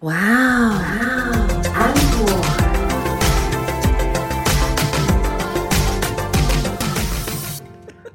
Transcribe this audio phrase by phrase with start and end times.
[0.00, 0.76] 哇哦，
[1.72, 2.28] 安果。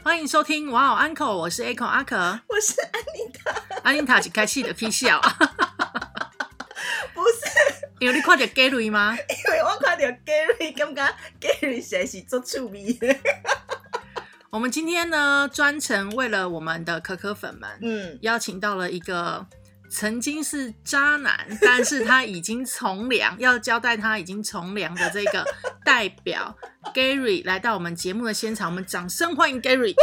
[0.04, 2.16] 欢迎收听哇哦 Uncle，我是 Echo 阿可。
[2.16, 5.20] 我是安妮塔，安妮塔是开气的 K 笑，
[7.16, 9.18] 不是因为你看到 Gary 吗？
[9.18, 13.16] 因为我看到 Gary，感觉 Gary 实在是做趣味的。
[14.52, 19.48] 我们今天呢，专程为了我们的可可粉们，嗯，邀请到了一个
[19.92, 25.46] 曾经是渣男，但是他已经从良，要交代他已经从良的这个
[25.84, 26.56] 代表
[26.94, 29.94] Gary 来到我们节目的现场，我们掌声欢迎 Gary。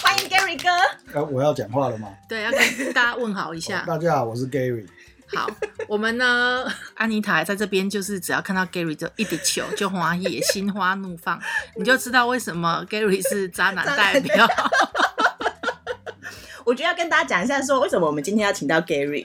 [0.00, 0.68] 欢迎 Gary 哥。
[1.12, 2.08] 呃，我要讲话了吗？
[2.28, 3.82] 对，要跟大家问好一下。
[3.84, 4.86] 大家好，我是 Gary。
[5.34, 5.50] 好，
[5.88, 11.42] 我们呢，安妮塔在这边，就是只要看到 Gary 就一滴球就花也，心花怒放，
[11.74, 14.48] 你就知道为什么 Gary 是渣男代表。
[16.66, 19.24] 我觉得要跟大家讲一下，说为什么我们今天要请到 Gary。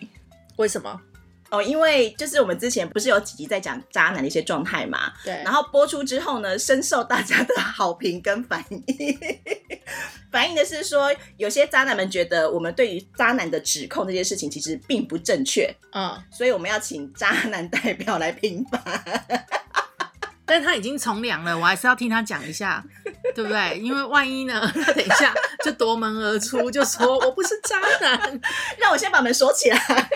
[0.57, 1.01] 为什么？
[1.49, 8.83] 哦，因为就是我们之前不是有几集在讲渣男的一些状态嘛，对然后播出之后呢，深受大家的好评跟反应。
[10.31, 19.03] 反映的是说，有些渣男们觉得我们对于渣男的指控这件事情其实并不正确，嗯，所以我们要请渣男代表来评判。
[20.45, 22.83] 但是他已经从良了，我还是要听他讲一下，
[23.33, 23.77] 对不对？
[23.79, 28.41] 因为万一呢，他等一下就夺门而出，就说我不是渣男。
[28.79, 29.79] 让我先把门锁起来。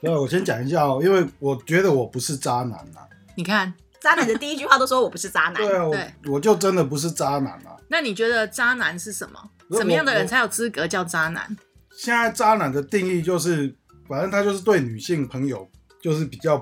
[0.00, 3.08] 对，我先讲一下哦，因为我觉得我不是渣男啊。
[3.36, 7.76] 你看，渣男的第一句话都说我不是渣男，对啊，对我我就真的不是渣男啊。
[7.88, 9.50] 那你觉得渣男是什么？
[9.68, 11.56] 我什么样的人才有资格叫渣男？
[11.96, 13.74] 现在渣男的定义就是，
[14.08, 15.66] 反正他就是对女性朋友
[16.02, 16.58] 就是比较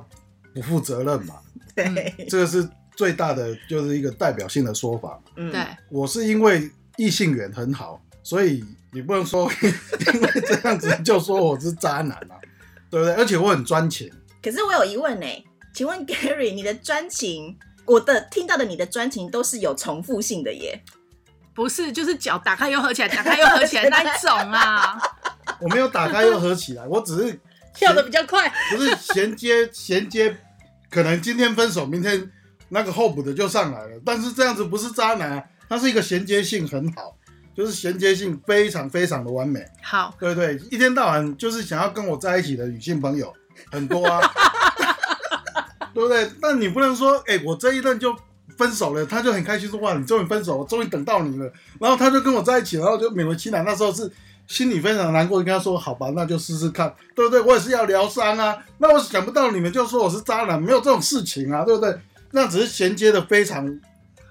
[0.55, 1.35] 不负责任嘛，
[1.75, 5.21] 对，这个是最大的就是一个代表性的说法。
[5.37, 12.37] 嗯对，我是因为异性缘很好，所以你不能说 因为这样子就说我是渣男啊，
[12.91, 13.15] 对不对？
[13.15, 14.11] 而且我很专情。
[14.43, 15.27] 可是我有疑问呢，
[15.75, 20.83] 请问 Gary，你的专情，我的听到的你的专情都是有重复性的耶。
[21.55, 24.99] 不是，就是脚打开又合起来，打开又合起来那一种啊，
[25.61, 27.41] 我没有打开又合起来，我只是
[27.75, 28.51] 跳的比较快。
[28.71, 30.37] 不是衔接衔接，
[30.91, 32.31] 可能今天分手，明天
[32.71, 34.01] 那个候补的就上来了。
[34.05, 37.17] 但是这样子不是渣男啊，它是一个衔接性很好，
[37.57, 39.65] 就是衔接性非常非常的完美。
[39.81, 43.33] 好，对对，一天到晚就是想要跟我在一起的女性朋友
[43.71, 44.21] 很多啊，
[45.95, 46.31] 对不对？
[46.43, 48.15] 但你不能说，哎、我这一任就
[48.59, 51.51] 分手了，他就很开心说，哇，你终于分手，我终于等到你了。
[51.81, 53.65] 然后他就跟我在一起，然后就勉为其难。
[53.65, 54.13] 那时候是
[54.47, 57.41] 心里非常难过，跟他说，好吧，那就试试看，对不对？
[57.41, 58.59] 我也是要疗伤啊。
[58.77, 61.99] 那我想不到你们就说我是渣男，没有这种事情啊，对不对？
[62.33, 63.67] 那只是衔接的非常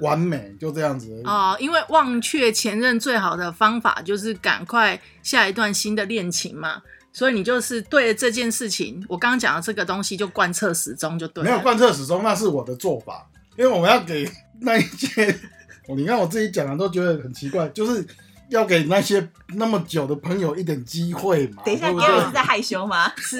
[0.02, 1.22] 完美，就这样子。
[1.24, 6.82] 哦，因为忘却前任最好的方法就是赶快下一段新的恋情嘛，
[7.14, 11.50] 所以你就是对这件事情，我刚刚讲的这个东西就贯彻始终就对了。
[11.50, 13.26] 没有贯彻始终，那是我的做法，
[13.58, 14.30] 因为我们要给
[14.62, 15.40] 那一些，
[15.88, 18.06] 我 你看我自己讲的都觉得很奇怪，就是
[18.50, 21.64] 要给那些那么久的朋友一点机会嘛。
[21.66, 22.32] 等一下对不，Gary 是？
[22.32, 23.12] 在害羞吗？
[23.18, 23.40] 是，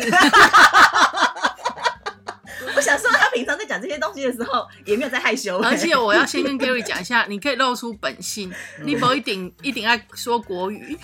[2.82, 5.60] 我想说，他平常在讲这些东西的时候，也没有在害羞。
[5.60, 8.52] 而且我要先跟 Gary 讲一下，你可以露出本性，
[8.84, 10.98] 你不一定一定爱说国语。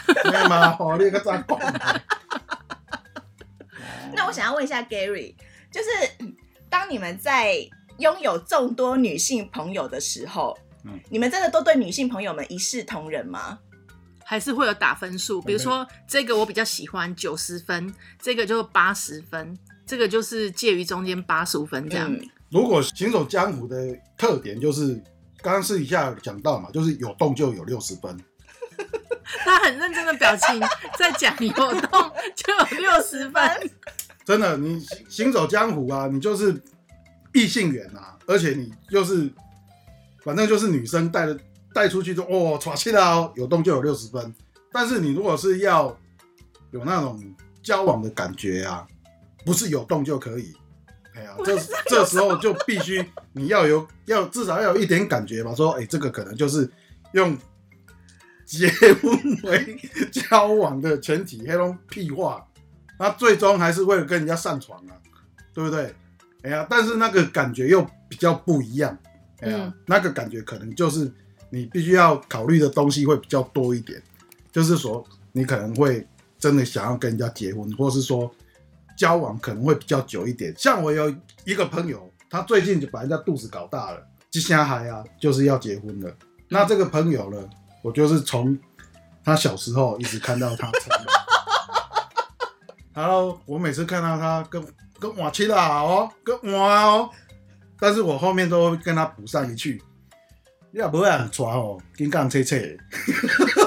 [4.12, 5.36] 那我想要问一下 Gary，
[5.72, 5.90] 就是
[6.22, 6.36] 嗯
[6.68, 7.56] 当你们在
[8.00, 13.60] 拥有众多女性朋友的时候，嗯你们真的都对女性朋友们一视同仁吗？
[14.30, 22.12] 还是会有打分数，比如说这个我比较喜欢九十分，这个就八十分，这个就是介于中间八十五分这样。
[22.12, 24.96] 嗯，如果行走江湖的特点就是，
[25.42, 28.20] 刚刚私底下有讲到嘛，就是有动就有六十分。
[29.46, 30.60] 他很认真的表情
[30.98, 33.72] 在讲有动就有六十分，
[34.26, 36.62] 真的，你行行走江湖啊，你就是
[37.34, 39.32] 异性缘啊，而且你就是
[40.22, 41.40] 反正就是女生带的
[41.78, 44.34] 带出去就哦，耍气了哦，有动就有六十分。
[44.72, 45.96] 但是你如果是要
[46.72, 47.24] 有那种
[47.62, 48.88] 交往的感觉啊，
[49.46, 50.56] 不是有动就可以。
[51.14, 51.56] 哎呀，这
[51.88, 56.68] 这时候就必须你要有要至少要有一点感觉吧，说哎，这个可能就是
[57.12, 57.38] 用
[58.44, 59.80] 结婚为
[60.12, 62.44] 交往的前提，黑龙屁话。
[62.98, 64.98] 那最终还是为了跟人家上床啊，
[65.54, 65.94] 对不对？
[66.42, 68.98] 哎呀，但是那个感觉又比较不一样，
[69.42, 71.14] 哎呀，嗯那个感觉可能就是
[71.50, 74.02] 你必须要考虑的东西会比较多一点，
[74.52, 76.06] 就是说你可能会
[76.38, 78.30] 真的想要跟人家结婚，或是说
[78.98, 80.54] 交往可能会比较久一点。
[80.58, 81.14] 像我有
[81.46, 86.14] 一个朋友，他最近就把人家肚子搞大了，接下来啊就是要结婚了。
[86.50, 87.50] 那这个朋友呢，
[87.82, 88.58] 我就是从
[89.24, 91.06] 他小时候一直看到他成长。
[92.94, 94.66] 然后我每次看到他跟
[95.00, 97.10] 跟瓦七啦哦，跟哇哦，
[97.80, 99.80] 但是我后面都会跟他补上一句，
[100.72, 102.78] 你也不会很抓哦，金杠切切。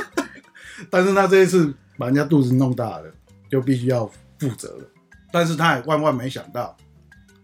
[0.91, 3.11] 但是他这一次把人家肚子弄大了，
[3.51, 4.07] 就必须要
[4.39, 4.85] 负责了。
[5.33, 6.77] 但是他也万万没想到，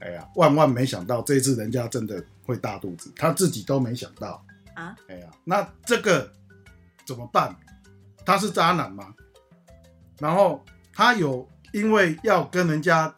[0.01, 4.45] 哎呀，万万没想到这一次人家真的会大肚子，他自己都没想到
[4.75, 4.97] 啊！
[5.09, 6.31] 哎呀，那这个
[7.07, 7.55] 怎么办？
[8.25, 9.15] 他是渣男吗？
[10.19, 13.15] 然后他有因为要跟人家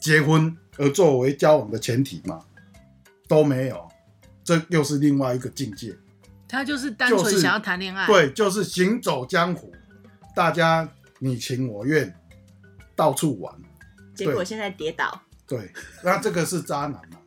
[0.00, 2.42] 结婚而作为交往的前提吗？
[3.28, 3.88] 都没有，
[4.44, 5.96] 这又是另外一个境界。
[6.48, 9.72] 他就是单就是纯想要谈恋爱，，对，就是行走江湖，
[10.36, 10.86] 大家
[11.18, 12.14] 你情我愿，
[12.94, 13.54] 到处玩。
[14.14, 15.72] 对结果现在跌倒，对，
[16.04, 17.18] 那这个是渣男嘛？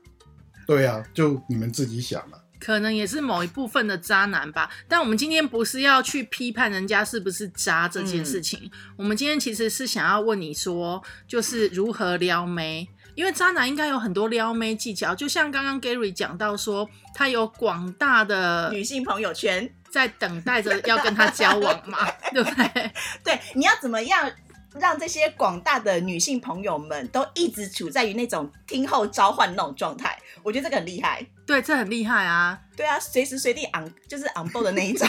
[0.67, 2.44] 对啊，就你们自己想了。
[2.59, 4.69] 可能也是某一部分的渣男吧。
[4.88, 12.88] 但我们今天不是要去批判人家是不是渣这件事情，我们今天其实是想要问你说，就是如何撩妹。
[13.15, 22.91] 因为渣男应该有很多撩妹技巧，就像刚刚 Gary 讲到说，他有广大的女性朋友圈，在等待着要跟他交往嘛， 对不对？
[23.23, 24.29] 对，你要怎么样
[24.77, 30.18] 让这些广大的女性朋友们都一直处在于那种听候召唤那种状态？
[30.44, 31.25] 我觉得这个很厉害。
[31.45, 32.59] 对，这很厉害啊！
[32.75, 35.07] 对啊，随时随地 on 就是 on board 的那一种，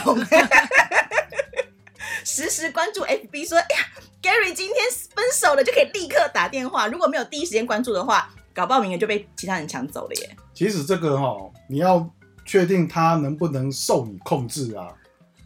[2.27, 3.87] 实时关注 FB 说，哎呀
[4.21, 4.77] ，Gary 今天
[5.15, 6.89] 分手了，就可以立刻打电话。
[6.89, 10.37] 如果没有第一时间关注的话，搞不好名额就被其他人抢走了耶。
[10.53, 11.37] 其实这个哈、
[11.69, 12.11] 你要
[12.45, 14.89] 确定他能不能受你控制啊。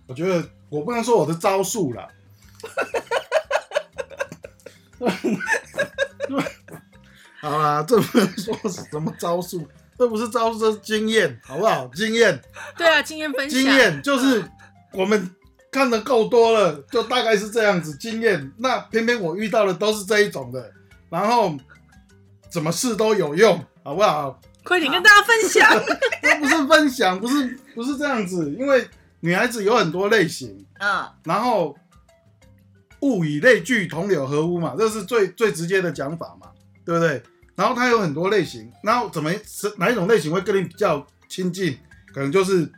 [0.07, 2.09] 我觉得我不能说我的招数啦，
[7.43, 9.69] 好啦，这不能说是什么招数，
[9.99, 11.87] 这不是招数，这是经验，好不好？
[11.95, 12.41] 经验，
[12.77, 14.43] 对啊，经验分享，经验就是
[14.93, 15.31] 我们
[15.71, 17.97] 看的够多了，就大概是这样子。
[17.97, 20.73] 经验，那偏偏我遇到的都是这一种的，
[21.09, 21.57] 然后
[22.51, 24.41] 怎么试都有用，好不好？
[24.65, 25.83] 快点跟大家分享。
[26.23, 28.87] 这 不是分享，不是不是这样子，因为
[29.21, 31.77] 女孩子有很多类型，嗯，然后
[33.01, 36.49] 物以类聚，同流合污嘛，这是最最直接的讲法嘛，
[36.85, 37.23] 对不对？
[37.55, 41.79] 然后它有很多类型，然后怎么是哪一种类型会跟你比较亲近？
[42.13, 42.71] 可能就是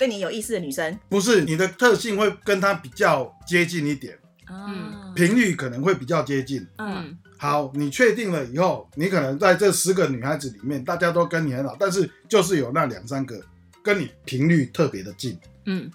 [0.00, 4.18] 对你有意思的女生，不是你的特性会跟她比较接近一点，
[4.48, 6.66] 嗯频率可能会比较接近。
[6.78, 13.38] 嗯嗯，好，你确定了以后，你可能在这十个女孩子里面，大家都跟你很好，但是就是有那两三个
[13.84, 15.38] 跟你频率特别的近。
[15.66, 15.90] 嗯，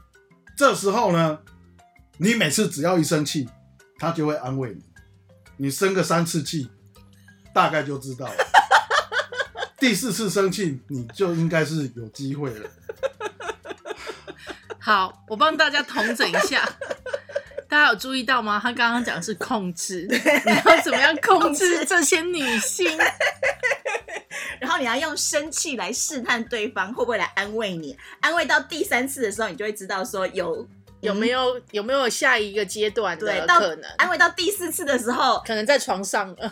[0.55, 1.39] 这时候呢，
[2.19, 3.49] 你每次只要一生气，
[3.97, 4.83] 她就会安慰你。
[5.57, 6.69] 你生个三次气，
[7.55, 8.35] 大概就知道了。
[9.81, 12.69] 第四次生气，你就应该是有机会了。
[14.85, 16.63] 好，我帮大家统整一下。
[17.67, 18.59] 大家有注意到吗？
[18.61, 20.15] 他刚刚讲的是控制， 你
[20.63, 22.95] 要怎么样控制这些女性？
[24.61, 30.67] 然后你要用生气来试探对方会不会来安慰你，安慰到第三次的时候，你就会知道说有
[31.01, 33.89] 有没有有没有下一个阶段的可能？
[33.97, 36.47] 安慰到第四次的时候可能在床上了，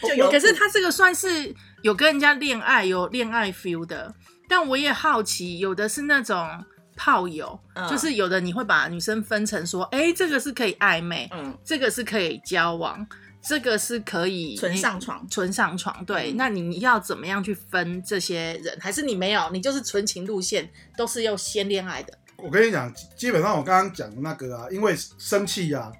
[0.00, 0.30] 就有。
[0.30, 1.52] 可是他这个算是
[1.82, 4.14] 有跟人家恋爱，有恋爱 feel 的。
[4.48, 6.64] 但我也好奇，有的是那种
[6.96, 13.06] 炮友，嗯就是有的你会把女生分成说，哎、这个是可以暧昧，嗯这个是可以交往，
[13.42, 16.04] 这个是可以纯上床纯上床。
[16.04, 18.76] 对，嗯那你要怎么样去分这些人？
[18.80, 22.16] 还是你没有，你就是纯情路线，都是要先恋爱的？
[22.38, 25.92] 我跟你讲，基本上我刚刚讲的那个啊，因为生气呀、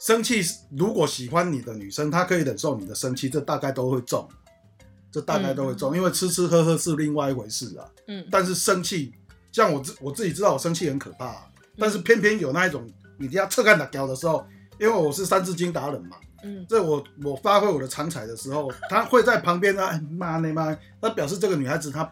[0.00, 0.42] 生气
[0.76, 4.28] 如果喜欢你的女生，她可以忍受你的生气，这大概都会中，
[5.12, 7.86] 这大概都会中，因为吃吃喝喝是另外一回事啊。
[8.08, 9.14] 嗯但是生气，
[9.58, 11.46] 像我自我自己知道我生气很可怕、啊，
[11.76, 12.88] 但是偏偏有那一种
[13.18, 14.46] 你要侧看打屌的时候，
[14.78, 16.64] 因为我是三字经达人嘛，嗯。
[16.68, 22.08] 这我我发挥我的长才的时候，他会在旁边 呢，哎妈你妈，那表示这个女孩子她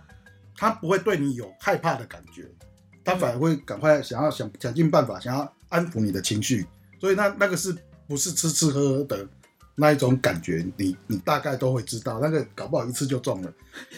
[0.57, 2.51] 她不会对你有害怕的感觉，
[3.05, 6.67] 她反而会赶快想要想想尽办法想要安抚你的情绪，
[7.01, 7.73] 所以那那个是
[8.09, 9.25] 不是吃吃喝喝的
[9.77, 13.53] 那一种感觉，你你大概都会知道，那个搞不好一次就中了。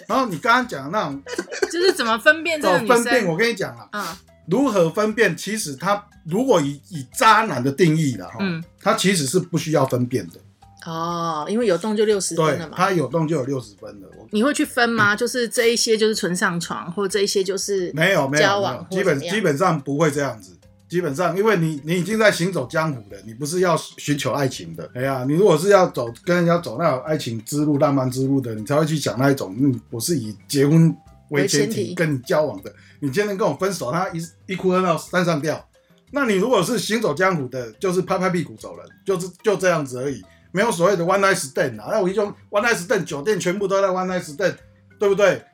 [0.06, 1.22] 然后你刚刚讲的那种
[1.72, 3.30] 就是怎么分辨这个女哦分辨，生？
[3.30, 4.04] 我跟你讲啊，嗯
[4.50, 5.36] 如何分辨？
[5.36, 10.40] 其实他如果以以渣男的定义了哈，嗯，他其实是不需要分辨的。
[10.86, 12.74] 哦，因为有动就六十分对了嘛。
[12.74, 14.08] 他有动就有六十分了。
[14.16, 15.14] 我你会去分吗？
[15.14, 20.56] 就是这一些就是纯上床，或者这一些就是没有没有交往，基本基本上不会这样子。
[20.88, 24.90] 基本上，因为你你已经在行走江湖了，你不是要寻求爱情的。
[24.94, 30.96] 哎呀，你如果是要走跟人家走那种爱情之路、浪漫之路的，你才会去想那一种，嗯，我是以结婚
[31.28, 32.72] 为前提跟你交往的。
[33.00, 35.62] 你今天跟我分手，他一一哭二闹三上吊。
[36.10, 40.24] 那你如果是行走江湖的，就是拍拍屁股走人，就是就这样子而已。
[40.52, 41.88] 没有所谓的 one night stand 啊。
[41.90, 44.54] 那我一种 one night stand 酒店全部都在 one night stand，
[44.98, 45.44] 对不对？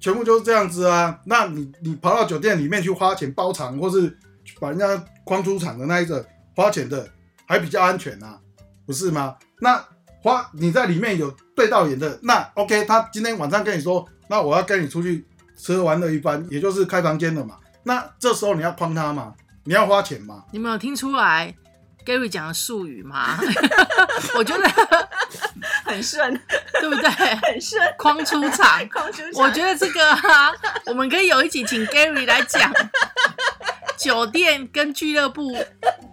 [0.00, 1.20] 全部就是这样子啊。
[1.26, 4.16] 那你你跑到酒店里面去花钱包场，或是
[4.60, 6.24] 把人家框出场的那一个
[6.56, 7.08] 花钱的，
[7.46, 8.38] 还比较安全啊，
[8.86, 9.36] 不是吗？
[9.60, 9.82] 那
[10.22, 17.56] 花你在里面有对到眼的，那 OK，他今天晚上跟你说，那我要跟你出去吃喝玩乐一番，也就是开房间了嘛。
[17.84, 19.32] 那这时候你要框他嘛，
[19.64, 20.44] 你要花钱嘛。
[20.50, 21.54] 你们有听出来
[22.04, 23.38] Gary 讲的术语吗？
[24.36, 24.68] 我觉得
[25.84, 26.32] 很顺，
[26.80, 27.08] 对不对？
[27.08, 30.52] 很顺，框出场， 框出场我觉得这个啊，
[30.86, 32.72] 我们可以有一集请 Gary 来讲
[33.98, 35.54] 酒店跟俱乐部。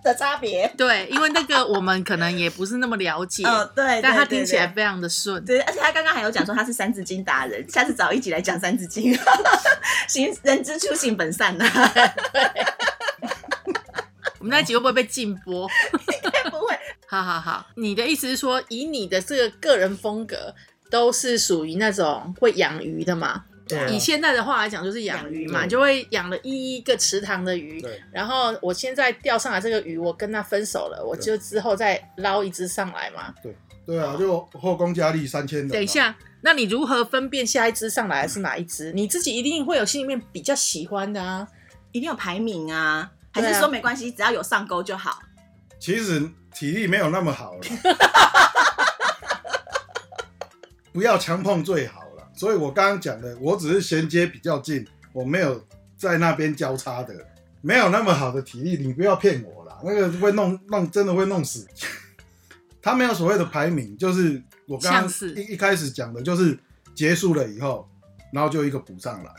[0.04, 0.72] 的差别。
[0.78, 5.44] 对，因为那个我们可能也不是那么了解，哦，对，但他对听起来非常的顺。
[5.44, 9.18] 对，而且他刚刚还有讲说他是三字经达人，下次找一起来讲三字经，
[10.08, 11.66] 行人之初性本善呐、
[14.38, 15.68] 我们那一集会不会被禁播？
[16.52, 16.78] 不会，
[17.10, 20.54] 好好好，你的意思是说，以你的这个个人风格，
[20.92, 23.46] 都是属于那种会养鱼的嘛？
[23.90, 28.02] 以现在的话来讲，就是养鱼嘛，对就会养了一一个池塘的鱼对。
[28.12, 33.34] 然后我现在钓上来这个鱼，我跟他分手了，我就之后再捞一只上来嘛。
[33.42, 33.56] 对
[33.86, 35.68] 对啊，就后宫佳丽三千人。
[35.70, 38.92] 等一，下，那你如何分辨下一只上来是哪一只？
[38.92, 41.48] 你自己一定会有心里面比较喜欢的啊。
[41.92, 45.18] 一定有排名啊，还是说没关系，只要有上钩就好？
[45.80, 47.62] 其实体力没有那么好了，
[50.92, 52.05] 不要强碰最好了。
[52.36, 55.66] 所以我刚刚讲的，我只是衔接比较近，我没有
[55.96, 57.16] 在那边交叉的，
[57.62, 61.66] 没有那么好的体力，你不要骗我啦， 那个会弄弄真的会弄死。
[62.82, 66.56] 他没有所谓的排名，就是我刚刚是一一开始讲的，就是
[66.94, 67.90] 结束了以后，
[68.32, 69.32] 然后就一个补上来，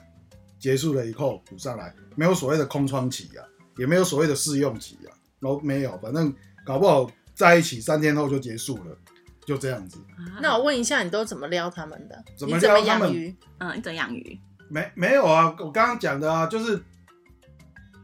[0.58, 3.44] 结束了以后补上来，没有所谓的空窗期啊，
[3.76, 6.34] 也没有所谓的试用期啊，都没有，反正
[6.64, 8.98] 搞不好在一起三天后就结束了，
[9.46, 9.98] 就这样子。
[10.42, 12.24] 那我问一下，你都怎么撩他们的？
[12.36, 13.36] 怎么你怎么撩他们养鱼？
[13.58, 14.38] 嗯，你怎么养鱼？
[14.68, 16.82] 没没有啊，我刚刚讲的啊，就是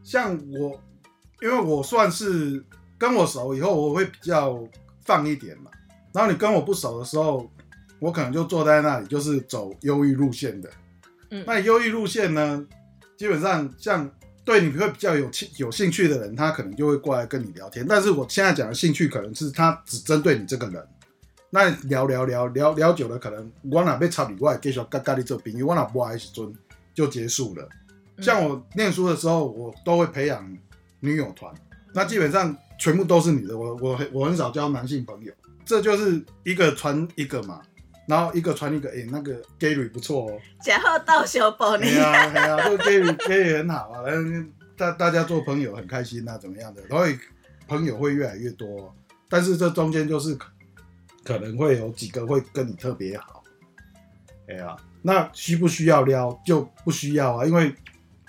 [0.04, 0.80] 像我，
[1.42, 2.64] 因为我算是
[2.96, 4.62] 跟我熟以后，我会比较
[5.04, 5.70] 放一点嘛。
[6.14, 7.50] 然后你跟我不熟的时候，
[7.98, 10.70] 我可能就坐在那里，就是走忧郁路线的。
[11.30, 12.64] 嗯那忧郁路线呢，
[13.16, 14.08] 基本上像
[14.44, 17.84] 对你会比较有兴有兴趣的人，他可能就会过来跟你聊天。
[17.88, 20.86] 但是我现在讲的兴趣，可能是他只针对你这个人。
[21.54, 26.50] 那聊聊聊聊聊久了，可能我哪被插你，我也继续跟跟你做朋友，我哪不爱时阵
[26.94, 27.68] 就结束了。
[28.16, 28.22] 嗯。
[28.24, 30.50] 像我念书的时候，我都会培养
[31.00, 31.52] 女友团，
[31.92, 35.30] 那基本上全部都是女的，我我很我很少交男性朋友，
[35.66, 37.60] 这就是一个传一个嘛，
[38.08, 41.82] 然后一个传一个，诶、那个 Gary 不错哦，假后到修补你。
[41.82, 42.00] 对。
[42.00, 47.04] 啊对啊，这个 Gary Gary 很好啊，嗯，大大家做朋友很开心啊，怎么样的，然后
[47.68, 48.96] 朋友会越来越多，
[49.28, 50.34] 但是这中间就是
[51.24, 53.42] 可可能会有几个会跟你特别好，
[54.48, 57.74] 哎呀、那需不需要撩就不需要啊，因为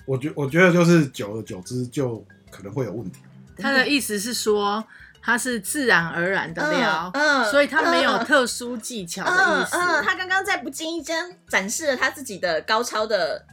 [0.06, 3.20] 我觉我觉得就是久而久之就可能会有问题。
[3.58, 4.84] 他的意思是说，
[5.22, 13.46] 他是自然而然的撩，嗯所以他没有嗯特殊技巧的意思，嗯嗯，他刚刚在不经意间展示了他自己的高超的，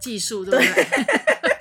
[0.00, 0.84] 技术对不对？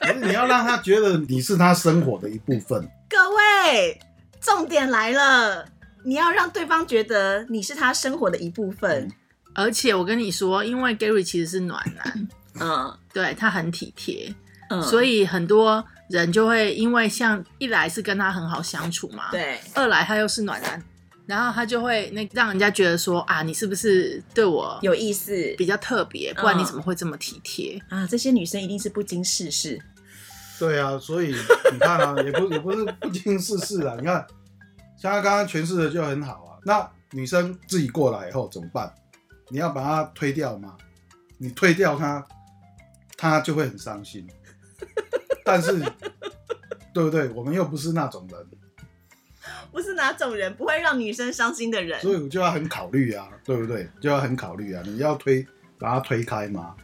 [0.01, 3.99] 可是你要让他觉得你是他生活的一部分， 各位，
[4.39, 5.65] 重点来了，
[6.07, 9.11] 你要让对方觉得你是他生活的一部分。
[9.53, 12.27] 而且我跟你说，因为 Gary 其实是暖男，
[12.61, 14.33] 嗯对他很体贴，
[14.69, 20.81] 嗯，所以以很多人就会因为像一来是跟他很好相处嘛，，对，二来他又是暖男，
[21.25, 27.81] 然后他就会那让人家觉得说啊，你是不是对我有意思比较特别，不然你嗯怎么会这么体贴？
[27.89, 28.07] 啊！
[28.07, 29.77] 这些女生一定是不经世事。
[30.57, 31.35] 对啊，所以
[31.73, 33.95] 你看啊，也不也不是不经世事啊。
[33.99, 34.25] 你看，
[34.97, 36.59] 像他刚刚诠释的就很好啊。
[36.65, 38.93] 那女生自己过来以后怎么办？
[39.49, 40.75] 你要把她推掉吗？
[41.37, 42.25] 你推掉她，
[43.15, 44.27] 她就会很伤心。
[45.45, 45.79] 但是，
[46.93, 47.29] 对不对？
[47.29, 48.45] 我们又不是那种人，
[49.71, 52.01] 不是哪种人不会让女生伤心的人。
[52.01, 53.89] 所以我就要很考虑啊，对不对？
[54.01, 54.83] 就要很考虑啊。
[54.85, 55.47] 你要推
[55.79, 56.75] 把她推开吗？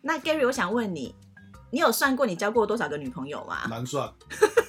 [0.00, 1.14] 那 Gary，我想问你，
[1.72, 3.66] 你有算过你交过多少个女朋友吗？
[3.68, 4.08] 难算，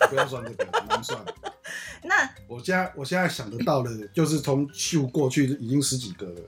[0.09, 1.19] 不要算这个，难算。
[2.03, 6.41] 那我现在我现在想得到的，就是从秀过去已经十几个了，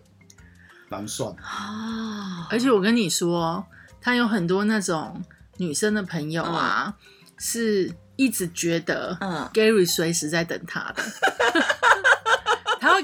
[0.89, 1.33] 难算。
[1.41, 3.65] 啊而且我跟你说，
[3.99, 5.21] 他有很多那种
[5.57, 6.95] 女生的朋友啊，
[7.37, 11.03] 是一直觉得嗯 Gary 随时在等他的，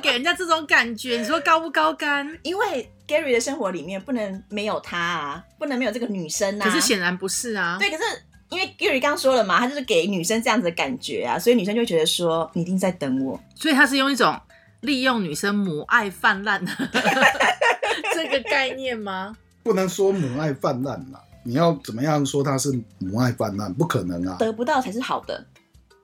[0.01, 2.27] 给人家这种感觉，你说高不高干？
[2.43, 6.65] 因为 Gary 的生活里面不能没有他啊，不能没有这个女生啊。
[6.65, 7.77] 可是显然不是啊。
[7.79, 8.03] 对，可是
[8.49, 13.39] 因为 Gary 刚说了嘛，他就是给女生这样子的感觉啊，所以女生就会觉得说你一定在等我。
[13.55, 14.37] 所以他是用一种
[14.81, 16.71] 利用女生母爱泛滥的
[18.15, 19.35] 这个概念吗？
[19.63, 23.71] 不能说母爱泛滥啦，你要怎么样说他是母爱泛滥？
[23.73, 25.45] 不可能啊，得不到才是好的，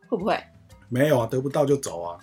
[0.08, 0.40] 会不会？
[0.90, 2.20] 没有啊，得不到就走啊。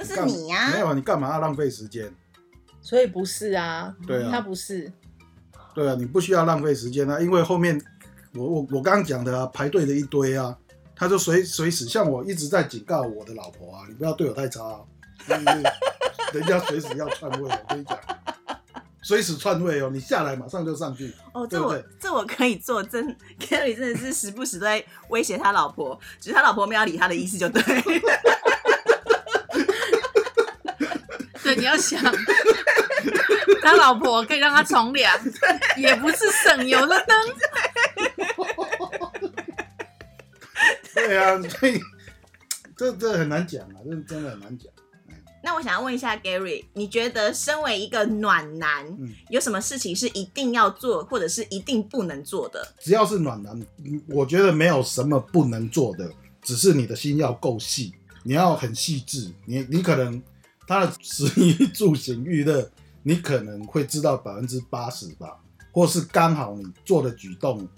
[0.00, 2.10] 那是你呀、没有啊，你干嘛要浪费时间？
[2.80, 4.90] 所以不是啊，对啊他不是。
[5.74, 7.80] 对啊，你不需要浪费时间啊，因为后面
[8.34, 10.56] 我我我刚刚讲的啊，排队的一堆啊，
[10.96, 14.80] 他就随随时像我一直在警告我的老婆啊，你不要对我太差、啊，
[15.28, 15.62] 因为
[16.32, 17.98] 人家随时要篡位，我跟你讲，
[19.02, 27.62] 随时篡位哦，你下来马上就上去，哦，这我对对这我可以做，真 Gary 真的是时不时都在威胁他老婆，只是他老婆没有理他的意思就对。
[31.54, 32.00] 对，你要想，
[33.60, 35.18] 他老婆可以让他从良，
[35.76, 37.16] 也不是省油的灯。
[40.94, 41.80] 对啊，所以
[42.76, 44.68] 这这很难讲啊，这真的很难讲。
[45.42, 52.74] 那我想要问一下 Gary，你觉得身为一个暖男，嗯有什么事情是一定要做，或者是一定不能做的？
[52.78, 59.32] 只要是暖男，嗯我觉得没有什么不能做的，只是你的心要够细，你要很细致。
[59.46, 60.22] 你你可能
[60.70, 62.70] 他的食衣住行娱乐，
[63.02, 65.36] 你可能会知道百分之八十吧，
[65.72, 67.68] 或是刚好你做的举动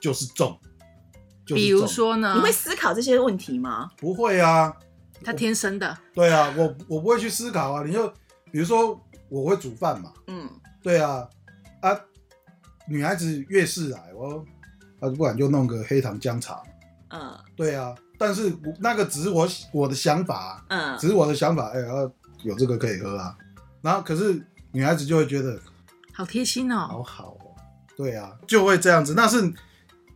[0.00, 0.58] 就是中，
[1.44, 3.90] 就是比如说呢你，会思考这些问题吗？
[3.98, 4.74] 不会啊？
[5.22, 7.84] 他天生的，对啊，我我不会去思考啊。
[7.84, 8.08] 你就
[8.50, 10.48] 比如说我会煮饭嘛，嗯，
[10.82, 11.28] 对啊，
[11.82, 12.00] 啊，
[12.88, 14.42] 女孩子越是来，我
[14.98, 16.62] 啊不然就弄个黑糖姜茶。
[17.14, 22.10] 嗯对啊，但是我那个只是我我的想法啊、嗯只是我的想法，哎、啊
[22.42, 23.36] 有这个可以喝啊。
[23.80, 25.58] 然后可是女孩子就会觉得
[26.12, 26.76] 好贴心哦。
[26.76, 27.54] 好好哦，
[27.96, 29.14] 对啊，就会这样子。
[29.14, 29.52] 那是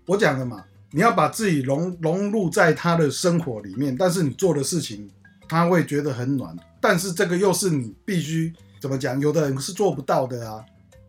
[0.06, 5.10] 我讲的嘛，你要把自己融融入在她的生活里面，但是你做的事情，
[5.48, 6.56] 她会觉得很暖。
[6.80, 9.20] 但是这个又是你必须怎么讲？
[9.20, 10.64] 有的人是做不到的啊，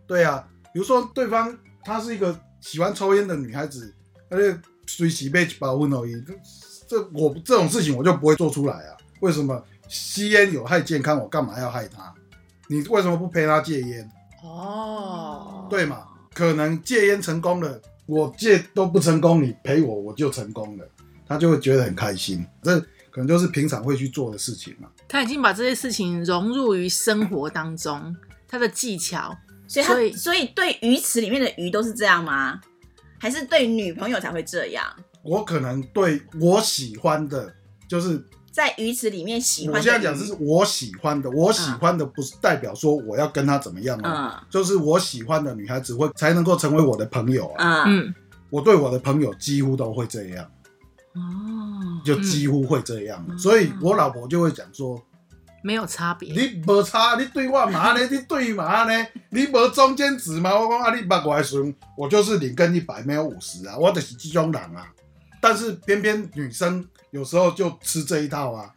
[0.05, 0.45] 对啊。
[0.73, 3.93] 比如说对方她是一个喜欢抽烟的女孩子，
[4.29, 6.13] 而且随时被保温而已，
[6.87, 8.97] 这我这种事情我就不会做出来啊。
[9.19, 12.11] 为什么吸烟有害健康，我干嘛要害他？
[12.67, 14.09] 你为什么不陪他戒烟？
[14.43, 16.07] 哦，对嘛？
[16.33, 20.87] 可能戒烟成功了，我戒都不成功，你陪我我就成功了，
[21.27, 22.45] 他就会觉得很开心。
[22.63, 22.79] 这
[23.11, 24.89] 可能就是平常会去做的事情嘛。
[25.07, 28.15] 他已经把这些事情融入于生活当中，
[28.47, 29.37] 他的技巧。
[29.67, 32.59] 所以他所以所以对鱼池里面的鱼都是这样吗？
[33.19, 34.85] 还是对女朋友才会这样？
[35.21, 37.53] 我可能对我喜欢的，
[37.87, 47.83] 就是在鱼池里面喜欢我现在讲的是我喜欢的，我喜欢的不是代表说我要跟她怎么样啊，嗯就是我喜欢的女孩子会才能够成为我的朋友啊。
[47.85, 48.15] 嗯嗯，
[48.49, 50.49] 我对我的朋友几乎都会这样，
[51.13, 55.01] 哦，就几乎会这样，嗯所以我老婆就会讲说。
[55.63, 56.31] 没有差别。
[56.33, 58.03] 你无差，你对我嘛呢？
[58.09, 59.07] 你对嘛呢？
[59.29, 60.57] 你无中间值嘛？
[60.57, 64.87] 我讲啊，你捌我的时阵，我就是零跟一百，没有五十啊，我就是这种人啊。
[65.41, 68.69] 但是偏偏女生有时候就吃这一套啊，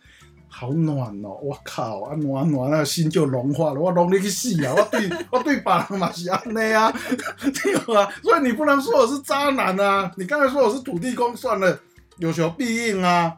[0.48, 1.30] 好暖哦！
[1.42, 4.72] 我靠，啊暖暖，那个心就融化了，我融你去死啊！
[4.76, 6.92] 我对 我对别人嘛是安尼啊，
[7.40, 10.10] 对啊，所以你不能说我是渣男啊！
[10.16, 11.78] 你刚才说我是土地公，算了，
[12.18, 13.32] 有求必应啊，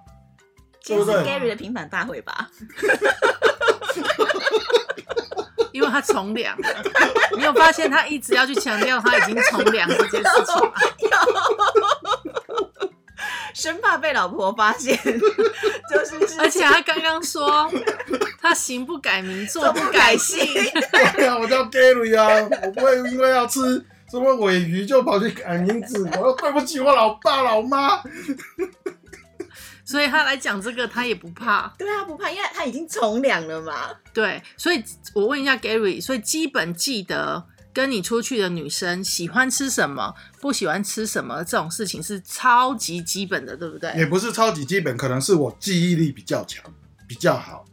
[0.84, 2.48] 这是？Gary 的平反大会吧？
[5.72, 6.68] 因为他从良了，
[7.36, 10.72] 你有发现他一直要去强调他已经从良这件事情吗？
[13.54, 14.96] 生怕被老婆发现，
[15.90, 17.70] 就是是而且他刚刚说
[18.40, 20.44] 他行不改名，坐不改姓，
[21.16, 23.60] 对啊，我叫 Gary 啊，我不会因为要吃
[24.10, 28.02] 什么尾鱼就跑去改名字，我要对不起我老爸老妈。
[29.84, 31.72] 所以他来讲这个他也不怕。
[31.78, 33.90] 对啊，不怕，因为他已经从良了嘛。
[34.12, 34.82] 对，所以
[35.14, 44.06] 我问一下 Gary，所以基本记得跟你出去的女生喜欢吃什么，不喜欢吃什么这种事情是超级基本的，对不对也？
[44.06, 46.64] 不是超级基本，可能是我记忆力比较强，
[47.06, 47.64] 比较好，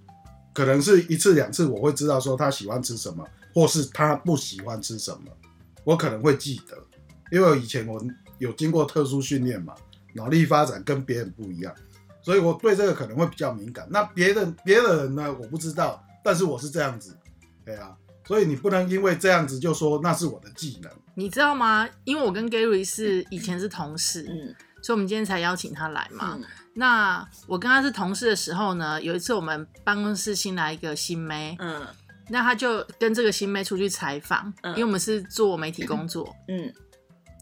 [0.54, 5.32] 可能是一次两次我会知道说他喜欢吃什么，或是他不喜欢吃什么，
[5.84, 6.78] 我可能会记得，
[7.32, 8.04] 因为以前我
[8.40, 9.74] 有经过特殊训练嘛，
[10.14, 11.74] 脑力发展跟别人不一样，
[12.22, 13.88] 所以我对这个可能会比较敏感。
[13.90, 17.18] 那别人别的人呢，我不知道，但是我是这样子，
[17.66, 17.96] 对啊，
[18.28, 20.92] 所以你不能因为这样子就说那是我的技能。
[21.16, 21.88] 你知道吗？
[22.04, 26.36] 因为我跟 Gary 是以前是同事，嗯所以我们今天才邀请他来嘛。
[26.38, 31.86] 嗯那我跟他是同事的时候呢，有一次我们办公室新来一个新妹，嗯
[32.30, 36.34] 那他就跟这个新妹出去采访，嗯因为我们是做媒体工作。
[36.48, 36.74] 嗯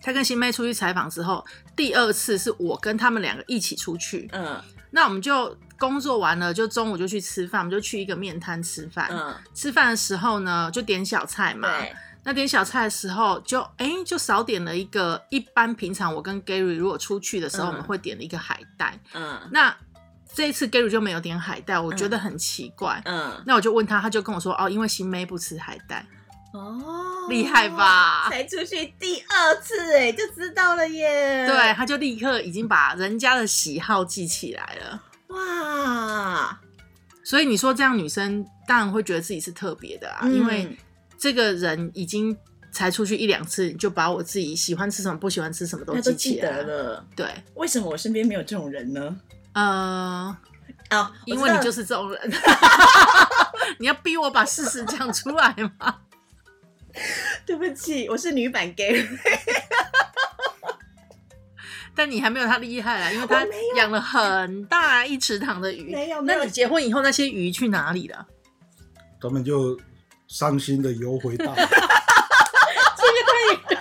[0.02, 9.08] 他跟新妹出去采访之后，第二次是我跟他们两个一起出去，嗯那我们就工作完了，就中午就去吃饭，我们就去一个面摊吃饭。
[9.12, 11.70] 嗯，吃饭的时候呢，就点小菜嘛。
[12.24, 15.22] 那点小菜的时候就，哎就少点了一个。
[15.30, 19.00] 一般平常我跟 Gary 如果出去的时候，嗯我们会点了一个海带。
[19.14, 19.76] 嗯那
[20.34, 23.02] 这一次 Gary 就没有点海带，我觉得很奇怪。
[23.06, 26.06] 嗯，那我就问他，他就跟我说，哦，因为新妹不吃海带。
[26.52, 31.46] 哦，厉害吧才出去第二次哎，就知道了耶。
[31.48, 35.04] 对，，他就立刻已经把人家的喜好记起来了。
[35.28, 36.60] 哇，
[37.24, 40.76] 所以你说这样女生当然会觉得自己是特别的啊，嗯因为
[41.20, 42.36] 这个人已经
[42.72, 46.94] 才出去一两次，你就把我自己喜欢吃什么、不喜欢吃什么都记记起来得。
[46.94, 47.06] 了。
[47.16, 49.16] 对，为什么我身边没有这种人呢？
[49.54, 50.36] 呃，
[50.90, 52.32] 啊，因为你就是是这种人，
[53.78, 55.96] 你要逼我把事实讲出来吗？
[57.46, 59.08] 对不起，我是女版 gay。
[61.96, 65.92] 但你还没有他厉害啊，因为他养了很大一池塘的鱼。
[65.92, 68.26] 没有没有那你结婚以后那些鱼去哪里了？
[69.22, 69.78] 他们就
[70.28, 71.68] 伤心的游回大海。
[72.96, 73.79] 伤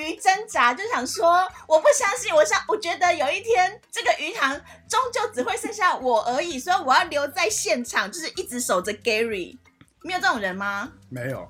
[0.00, 4.54] 鱼挣扎，就想说，我不相信，我想，我觉得有一天这个鱼塘
[4.88, 9.58] 终究只会剩下我而已，所以我要留在现场，就是一直守着 Gary。
[10.02, 10.90] 没有这种人吗？
[11.10, 11.46] 没有，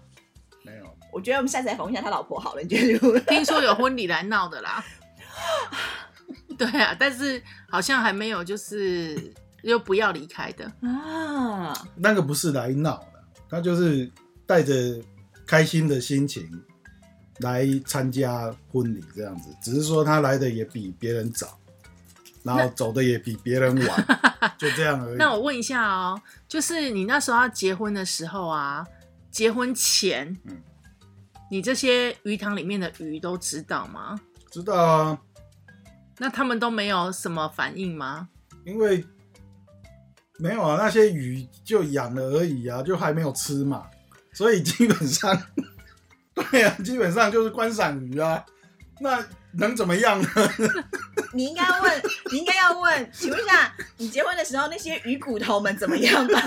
[0.64, 0.96] 没有。
[1.12, 3.18] 我觉得我们下次来访问一下他老婆好了，你觉得如何？
[3.30, 4.84] 听说有婚礼来闹的啦。
[6.58, 9.32] 对啊，但是好像还没有，就是
[9.62, 10.64] 又不要离开的。
[10.82, 14.10] 啊，那个不是来闹的，他就是
[14.46, 14.74] 带着
[15.46, 16.48] 开心的心情
[17.40, 21.58] 来参加婚礼这样子，只是说他来的也比别人早，
[22.42, 25.16] 然后走的也比别人晚，就这样而已。
[25.18, 28.86] 那我问一下哦，就是你那时候要结婚的时候啊，
[29.30, 30.56] 结婚前，嗯
[31.50, 34.16] 你这些鱼塘里面的鱼都知道吗？
[34.52, 35.18] 知道啊，
[36.18, 38.28] 那他们都没有什么反应吗？
[38.64, 39.04] 因为
[40.38, 43.86] 没有啊，那些鱼就养了而已啊，就还没有吃嘛，
[44.32, 45.36] 所以基本上，
[46.50, 48.44] 对啊，基本上就是观赏鱼啊，
[49.00, 50.28] 那能怎么样呢？
[51.32, 56.42] 你应该问，你应该要问，请问一下，你结婚的时候那些鱼骨头们怎么样吧？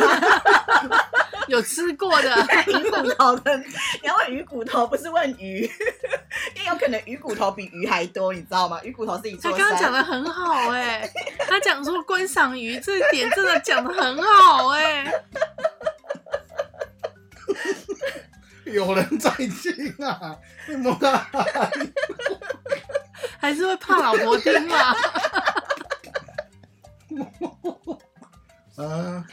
[1.47, 2.29] 有吃过的，
[2.67, 5.61] 鱼骨头的，你要问鱼骨头，不是问鱼，
[6.55, 8.79] 因为有可能鱼骨头比鱼还多，你知道吗？
[8.83, 9.93] 鱼骨头是一座他刚刚讲山。
[9.93, 11.09] 的很好哎、
[11.47, 15.13] 他讲说观赏鱼这一点真的讲的很好哎、
[18.71, 21.29] 有人在听啊，你莫啊，
[23.39, 24.77] 还是会怕老婆听嘛？
[28.77, 29.25] 啊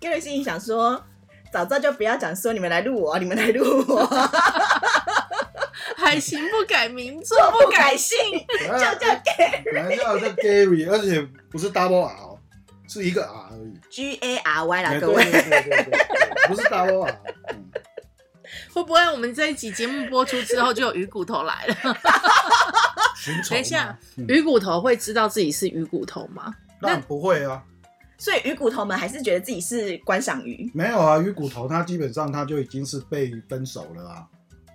[0.00, 1.02] ，Gary 心里想说，
[1.52, 4.06] 早知道就不要讲说你们来录我，你们来录我，
[5.96, 8.46] 还行不改名，做不改姓，姓。
[8.60, 12.38] 就叫 Gary 本来叫叫 Gary，而且不是 double R，哦
[12.88, 13.76] 是一个 R 而已。
[13.90, 15.24] G A R Y 啦，哎各位。
[16.46, 17.18] 不是 double R。
[18.76, 21.74] 嗯会不会我们这一集节目播出之后就有鱼骨头来了？
[23.48, 26.54] 等一下，嗯鱼骨头会知道自己是鱼骨头吗？
[26.82, 27.62] 当然不会啊，
[28.18, 34.26] 所以鱼骨头们还是觉得自己是观赏鱼，没有啊，鱼骨头它基本上它就已经是被分手了啊。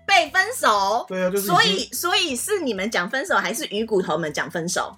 [0.08, 1.06] 被分手。
[1.08, 4.98] 对啊，就是所以，所以是你们讲分手，还是鱼骨头们讲分手？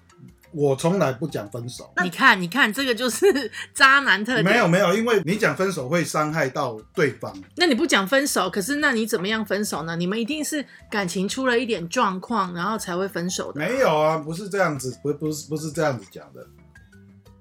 [0.54, 1.92] 我从来不讲分手。
[2.04, 3.26] 你看，你看，这个就是
[3.74, 4.46] 渣男特点。
[4.46, 7.36] 没有，没有，因为你讲分手会伤害到对方。
[7.58, 9.96] 那你不讲分手，可是那你怎么样分手呢？
[9.96, 13.60] 你们一定是感情出了一点状况，然后才会分手的。
[13.60, 16.46] 没有啊，不是这样子，不不是不是这样子讲的。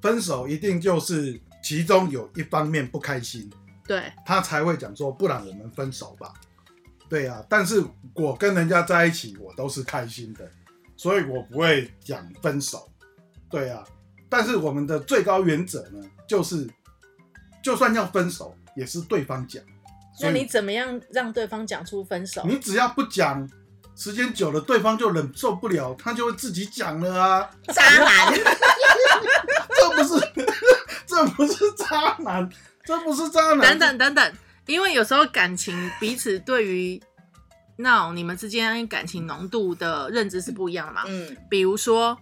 [0.01, 3.49] 分手一定就是其中有一方面不开心，
[3.87, 6.33] 对，他才会讲说，不然我们分手吧。
[7.09, 10.51] 对啊，但是我跟人家在一起，我都是开心的，
[10.97, 12.91] 所以我不会讲分手。
[13.53, 13.85] 对啊，
[14.29, 16.69] 但是我们的最高原则呢，就是
[17.63, 19.63] 就算要分手，也是对方讲。
[20.21, 22.43] 那你怎么样让对方讲出分手？
[22.47, 23.49] 你只要不讲，
[23.95, 27.51] 时间久了，对方就忍受不了，他就会自己讲了啊。
[27.75, 28.33] 渣男，
[29.77, 30.33] 这不是，
[31.07, 32.49] 这不是渣男，
[32.85, 33.61] 这不是渣男。
[33.61, 34.33] 等等等等，
[34.67, 37.03] 因为有时候感情彼此对于
[37.77, 41.03] 那种你们之间感情浓度的认知是不一样的嘛。
[41.07, 42.17] 嗯，比如说，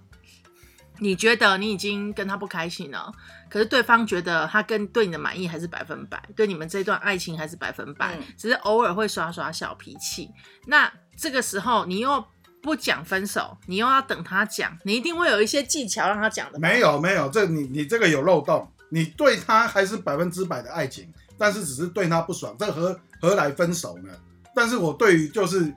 [1.00, 3.12] 你觉得你已经跟他不开心了，
[3.48, 10.30] 可是对方觉得他跟对你的满意还是百分百，对你们这段爱情还是百分百，嗯只是偶尔会耍耍小脾气。
[10.66, 12.24] 那这个时候你又
[12.62, 16.58] 不讲分手，你又要等他讲，你一定会有一些技巧让他讲的。
[16.58, 24.12] 没有没有，这你你这个有漏洞，你对他还是百分之百的爱情，但是只是对他不爽，这何何来分手呢？
[24.54, 25.72] 但是我对于就是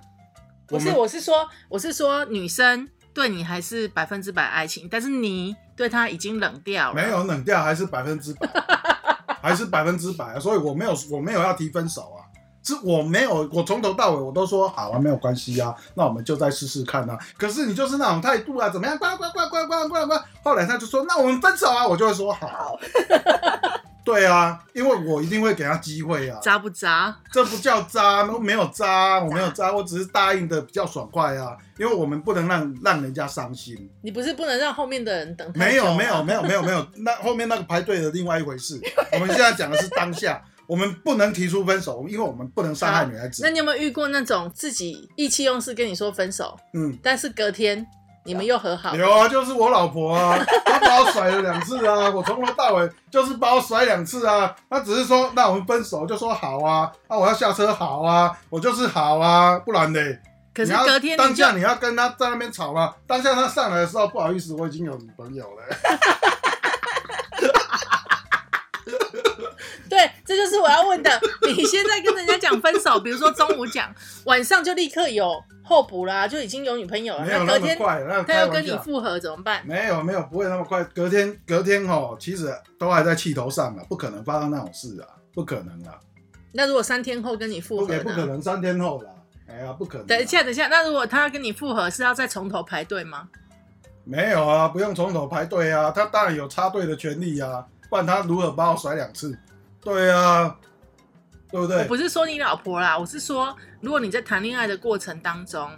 [0.67, 6.95] 不是，我是说，我是说，女生对你还是百分之百爱情，但是你对他已经冷掉了。
[6.95, 8.49] 没有冷掉，还是百分之百，
[9.41, 10.39] 还是百分之百！
[10.39, 12.25] 所以我没有我没有要提分手啊，
[12.63, 17.17] 是我没有，我从头到尾我都说好啊，没有关系啊，那我们就再试试看啊。
[17.37, 18.97] 可是你就是那种态度啊，怎么样？
[18.97, 20.13] 呱呱呱呱呱呱呱！
[20.43, 22.79] 后来他就说，那我们分手啊，我就会说好。
[24.05, 26.39] 好，对啊，因为我一定会给他机会啊。
[26.41, 27.15] 渣不渣？
[27.31, 33.89] 这不叫渣，没有渣，我没有渣，我只是答应的比较爽快啊，因为我们不能让让人家伤心。
[34.01, 38.79] 你不是不能让后面的人等太没有没有没有没有没有，那后面那个排队的另外一回事。
[39.13, 43.49] 我们现在讲的是当下，我们不能提出分手，因为我们不能伤害女孩子那。
[43.49, 47.85] 你有没有遇过那种自己意气用事跟你说分手，嗯，但是隔天
[48.25, 48.95] 你们又和好？
[48.95, 54.55] 有啊，就是我老婆啊， 她把我甩了两次啊，我从头到尾就是把我甩两次啊。
[54.69, 60.19] 她只是说那我们分手，就说好啊，啊我要下车好啊，我就是好啊，不然嘞。
[60.53, 65.63] 可是隔天当下你要跟他在那边吵嘛，当下他上来的时候，不好意思，我已经有女朋友了。
[69.89, 71.21] 对，这就是我要问的。
[71.47, 73.93] 你现在跟人家讲分手，比如说中午讲，
[74.25, 77.25] 晚上就立刻有候补啦，就已经有女朋友了。
[77.25, 78.33] 没有那隔天那么快，那他。
[78.33, 79.65] 要跟你复合怎么办？
[79.65, 80.83] 没有没有，不会那么快。
[80.85, 85.97] 隔天隔天哦，其实都还在气头上啊，不可能发生那种事啊，不可能啊，
[86.51, 88.25] 那如果三天后跟你复合也不可呢？
[88.27, 89.09] 能三天后啦。
[89.47, 93.27] 哎呀，不可能啊、等一下，等一下，那如果他要跟你复合，是要再从头排队吗？
[94.03, 99.37] 没有啊，不用从头排队啊，他当然有插队的权利啊，不然他如何把我甩两次？
[99.81, 100.57] 对啊，
[101.53, 101.87] 对不对我？
[101.87, 105.69] 不是说你老婆啦，我是说，如果你在谈恋爱的过程当中，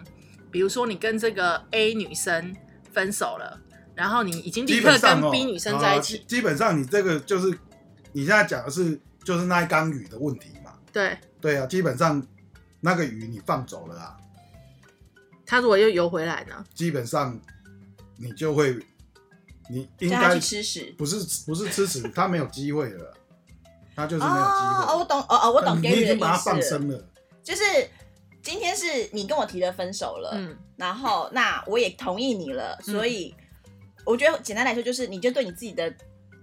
[0.50, 2.56] 比如说你跟这个 A 女生
[2.94, 3.60] 分手了，
[3.94, 7.50] 然后你已经立刻跟 B 女生在一起，啊基基本上你这个就是
[8.14, 10.72] 你现在讲的是就是那一缸鱼的问题嘛。
[10.94, 12.26] 对对啊，基本上
[12.80, 14.16] 那个鱼你放走了啊，
[15.46, 16.64] 他如果又游回来呢？
[16.74, 17.38] 基本上
[18.16, 18.80] 你就会，
[19.70, 20.96] 你应该去吃屎。
[20.98, 23.14] 不是不是吃屎，他没有机会了，
[23.96, 27.00] 他就是没有机哦，我懂，哦哦，我懂你 Gary 的已经把他，放生了，
[27.44, 27.64] 就是
[28.44, 33.34] 今天是你跟我提的分手了，嗯，然后那我也同意你了，所以
[34.06, 35.94] 我觉得简单来说就是你就对你自己的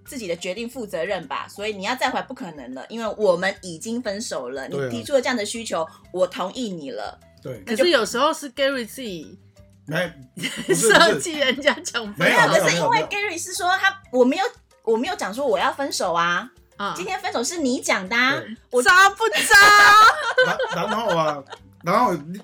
[0.04, 1.46] 自己的决定负责任吧。
[1.48, 7.18] 所以你要再回来不可能了，因为我们已经分手了，你提出了这样的需求，我同意你了。
[7.42, 9.38] 对，可是有时候是 Gary 自己
[9.86, 10.12] 没
[10.66, 14.44] 不是设，计人家讲分没有可是因为 Gary 是说他我没有
[14.84, 16.48] 我没有讲说我要分手啊，
[16.82, 18.16] 啊今天分手是你讲的、
[18.68, 20.74] 我渣不渣？
[20.74, 21.44] 然 然后啊，
[21.84, 22.40] 然后你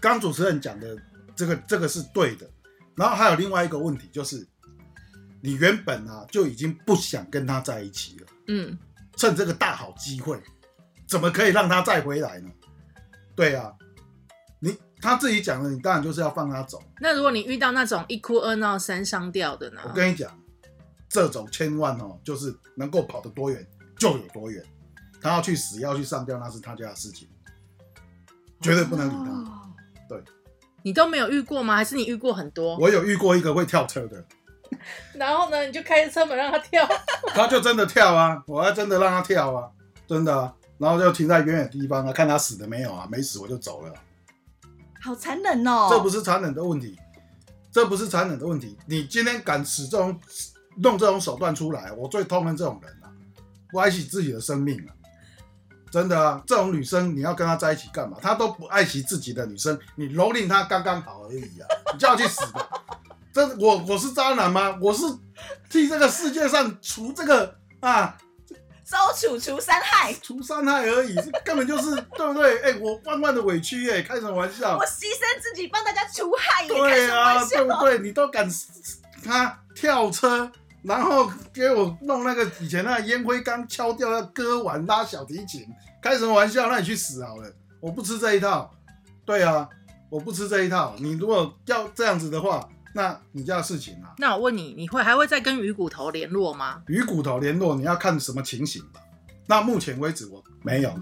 [0.00, 0.96] 刚主持人讲的
[1.36, 2.50] 这个这个是对的，
[2.96, 4.44] 然后还有另外一个问题就是，
[5.40, 8.76] 你原本啊就已经不想跟他在一起了，嗯，
[9.16, 10.42] 趁这个大好机会，
[11.06, 12.50] 怎么可以让他再回来呢？
[13.36, 13.72] 对啊，
[14.58, 16.82] 你他自己讲的，你当然就是要放他走。
[16.98, 19.80] 那如果你遇到那种一哭二闹三上吊的呢？
[19.84, 20.36] 我跟你讲，
[21.08, 23.66] 这种千万哦，就是能够跑得多远
[23.98, 24.62] 就有多远。
[25.20, 27.28] 他要去死，要去上吊，那是他家的事情，
[28.60, 29.30] 绝对不能理他。
[29.30, 29.60] 哦
[30.86, 31.76] 你都没有遇过吗？
[31.76, 32.76] 还是你遇过很多？
[32.76, 34.22] 我有遇过一个会跳车的，
[35.16, 36.86] 然后呢，你就开着车门让他跳。
[37.32, 39.70] 他就真的跳啊，我还真的让他跳啊，
[40.06, 43.94] 真的啊，然后就停在远远地方啊，看他死了没有啊，没死我就走了。
[45.00, 45.88] 好残忍哦！
[45.90, 46.98] 这不是残忍的问题，
[47.72, 48.76] 这不是残忍的问题。
[48.84, 50.20] 你今天敢使这种
[50.76, 53.10] 弄这种手段出来，我最痛恨这种人啊，
[53.70, 54.90] 不爱惜自己的生命啊！
[55.90, 58.18] 真的啊，这种女生你要跟她在一起干嘛？
[58.20, 61.66] 她都不爱惜自己的女生，你蹂躏她刚刚好而已啊！
[61.92, 62.68] 你叫她去死吧！
[63.32, 64.78] 这我我是渣男吗？
[64.80, 65.02] 我是
[65.68, 68.16] 替这个世界上除这个啊
[68.84, 72.62] 周楚除三害，除伤害而已，这根本就是对不对？
[72.62, 74.84] 哎、我万万的委屈哎、开什么玩笑我？
[74.84, 77.98] 牺牲自己帮大家除害，对啊，对不对？
[78.00, 78.48] 你都敢
[79.24, 80.52] 他跳车，
[80.84, 85.66] 然后给我弄那个以前那个烟灰缸敲掉，要割腕拉小提琴，
[86.02, 86.68] 开什么玩笑？
[86.68, 87.50] 那你去死好了！
[87.80, 88.70] 我不吃这一套。
[89.24, 89.66] 对啊，
[90.10, 90.94] 我不吃这一套。
[90.98, 96.82] 你如果要这样子的话，那你家的事情啊，那我问你，你会还会再跟鱼骨头联络吗？
[96.86, 99.00] 鱼骨头联络，你要看什么情形吧。
[99.46, 100.94] 那目前为止我没有，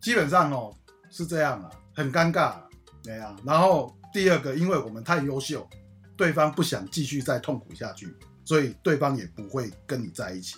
[0.00, 0.72] 基本上哦
[1.10, 2.62] 是这样啊，很尴尬、啊，
[3.02, 3.34] 对啊。
[3.44, 5.68] 然后第二个，因为我们太优秀，
[6.16, 10.54] 对方不想继续再痛苦下去，所以对方也不会跟你在一起。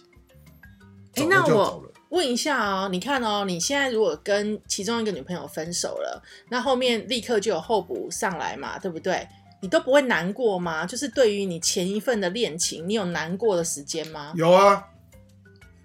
[1.13, 9.27] 走诶那我问一下哦，你看哦，你现在如果跟其中一个女朋友分手了，那后面立刻就有候补上来嘛，对不对？
[9.61, 10.87] 你都不会难过吗？
[10.87, 14.33] 就是对于你前一份的恋情，你有难过的时间吗？
[14.37, 14.85] 有啊，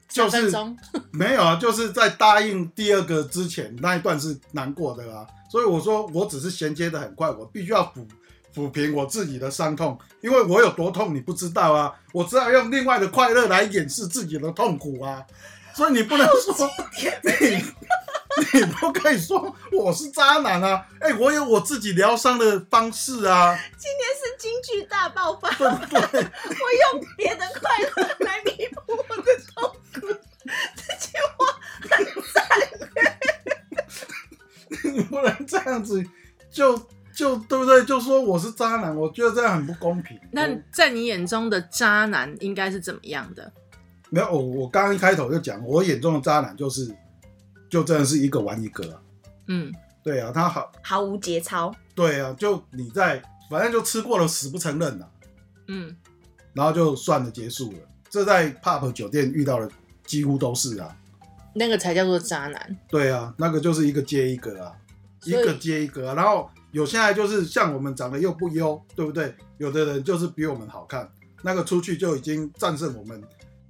[0.08, 0.78] 就是分
[1.12, 8.06] 没有啊，就是在答应第二个之前那一段是难过的啊，所以我说我只是衔接的很快，我必须要抚
[8.54, 15.26] 抚平我自己的伤痛，因为我有多痛你不知道啊，我只好用另外的快乐来掩饰自己的痛苦啊，
[15.76, 16.70] 所以你不能说
[17.42, 17.64] 你
[18.60, 26.22] 你不可以说我是渣男啊，哎、我有我自己疗伤的方式啊，今天是京剧大爆发，对不对？
[26.22, 29.24] 我用别的快乐来弥补我的
[29.56, 30.08] 痛苦。
[30.76, 31.46] 这句话
[31.90, 32.44] 很赞，
[34.94, 36.04] 你不能这样子，
[36.52, 36.76] 就
[37.24, 37.86] 就对不对？
[37.86, 40.20] 就说我是渣男，我觉得这样很不公平。
[40.32, 43.50] 那在你眼中的渣男应该是怎么样的？
[44.10, 46.94] 没有，我我刚刚一开头就讲，我眼中的渣男就是，
[47.70, 49.00] 就真的是一个玩一个啊。
[49.48, 51.74] 嗯，对啊，他毫，毫无节操。
[51.96, 55.06] 对啊，就你在，反正就吃过了，死不承认呐、
[55.70, 55.96] 嗯，
[56.52, 57.78] 然后就算了，结束了。
[58.10, 59.72] 这在 pub 酒店遇到的
[60.06, 60.94] 几乎都是啊。
[61.56, 62.78] 那个才叫做渣男。
[62.90, 64.74] 对啊，那个就是一个接一个啊，
[65.24, 66.16] 一个接一个啊。
[66.16, 69.34] 然后有现在就是像我们长得又不优，对不对？
[69.58, 71.10] 有的人就是比我们好看，
[71.42, 73.24] 那个出去就已经战胜我们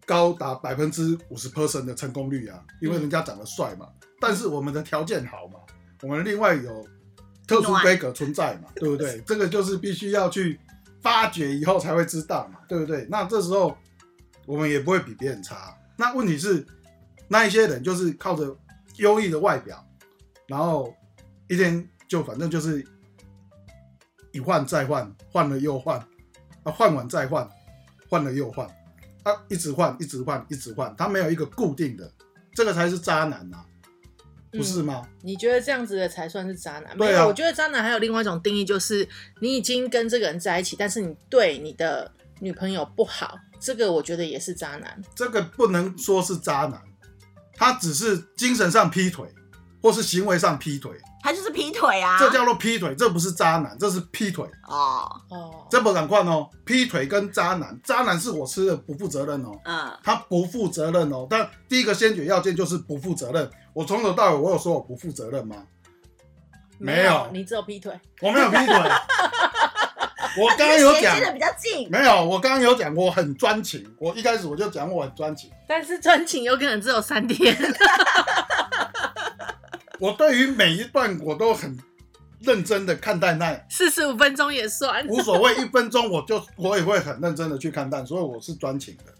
[0.06, 3.88] 高达百分之五十 percent 的成功率啊，因为人家长得帅嘛。
[4.20, 5.60] 但是我们的条件好嘛，
[6.02, 6.88] 我们另外有
[7.46, 9.22] 特殊规格存在嘛，对不对？
[9.28, 10.58] 这个就是必须要去
[11.02, 13.06] 发掘以后才会知道嘛，对不对？
[13.12, 13.78] 那这时候
[14.46, 15.78] 我们也不会比别人差。
[15.98, 16.66] 那问题是，
[17.28, 18.58] 那一些人就是靠着
[18.96, 19.86] 优异的外表，
[20.48, 20.96] 然后
[21.50, 22.86] 一天就反正就是
[24.34, 25.98] 一换再换，换了又换，
[26.64, 27.48] 啊，换完再换，
[28.10, 28.68] 换了又换，
[29.24, 32.12] 啊，一直换，一直换，一直换，他没有一个固定的，
[32.54, 33.64] 这个才是渣男呐、
[34.52, 35.08] 不是吗？
[35.22, 36.98] 你觉得这样子的才算是渣男？
[36.98, 39.08] 没有，我觉得渣男还有另外一种定义，就是
[39.40, 45.02] 你已经跟这个人在一起，但是你对你的女朋友不好，这个我觉得也是渣男。
[45.16, 46.82] 这个不能说是渣男，
[47.56, 49.28] 他只是精神上劈腿，
[49.82, 50.92] 或是行为上劈腿，
[51.24, 52.18] 他就是劈腿啊！
[52.20, 54.46] 这叫做劈腿，这不是渣男，这是劈腿。
[54.68, 61.26] 哦，哦，这不敢看哦，劈腿跟渣男，渣男是我吃的不负责任哦，嗯，他不负责任哦。
[61.30, 63.50] 但第一个先决要件就是不负责任。
[63.74, 65.56] 我从头到尾我有说我不负责任吗？
[66.78, 67.98] 没有你只有劈腿。
[68.22, 68.76] 我没有劈腿。
[70.36, 71.90] 我刚刚有讲比较近。
[71.90, 72.26] 没有？
[72.26, 75.50] 我刚刚有讲我很专情，我一开始我就讲我很专情。
[75.68, 77.56] 但是专情有可能只有三天。
[80.04, 81.80] 我对于每一段我都很
[82.42, 85.08] 认真的看待那，四十五分钟也算。
[85.08, 89.14] 无所谓一分钟我就我也会很认真的去看待，所以我是专情的。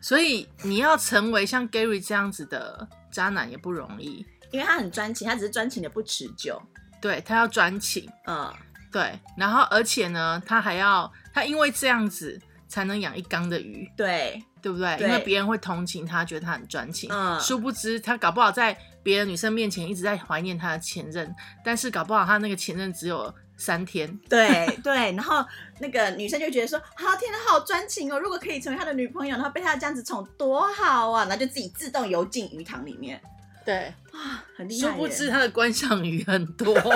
[0.00, 4.24] 所以你要成为像 Gary 这样子的渣男也不容易。
[4.52, 6.62] 因为他很专情，他只是专情的不持久。
[7.00, 8.54] 对他要专情，嗯，
[8.92, 14.96] 对，然后而且呢，他还要他因为这样子才能养一缸的鱼，对，对不对？
[14.96, 17.10] 对因为别人会同情他，觉得他很专情。
[17.12, 24.16] 嗯殊不知他搞不好在别的女生面前一直在怀念他的前任，但是搞不好他那个前任只有三天。
[24.28, 25.44] 对 对，然后
[25.80, 28.18] 那个女生就觉得说，好、天哪，好专情哦！
[28.20, 31.24] 如果可以成为他的女朋友，然后被他这样子宠，多好啊！
[31.24, 33.20] 然后就自己自动游进鱼塘里面，
[33.64, 34.88] 对，啊，很厉害。
[34.88, 36.72] 殊不知他的观赏鱼很多。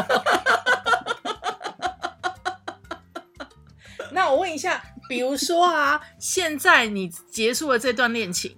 [4.12, 8.56] 那我问一下，比如说啊，现在你结束了这段恋情，